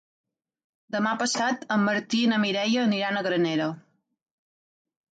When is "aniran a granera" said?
2.89-3.71